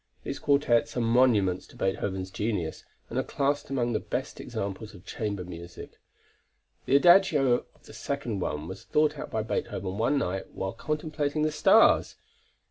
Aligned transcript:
These 0.23 0.39
quartets 0.39 0.97
are 0.97 1.01
monuments 1.01 1.67
to 1.67 1.75
Beethoven's 1.75 2.31
genius 2.31 2.85
and 3.07 3.19
are 3.19 3.23
classed 3.23 3.69
among 3.69 3.93
the 3.93 3.99
best 3.99 4.39
examples 4.41 4.95
of 4.95 5.05
chamber 5.05 5.43
music. 5.45 5.99
The 6.87 6.95
Adagio 6.95 7.65
of 7.75 7.83
the 7.85 7.93
second 7.93 8.39
one 8.39 8.67
was 8.67 8.83
thought 8.83 9.19
out 9.19 9.29
by 9.29 9.43
Beethoven 9.43 9.99
one 9.99 10.17
night 10.17 10.53
while 10.53 10.73
contemplating 10.73 11.43
the 11.43 11.51
stars. 11.51 12.15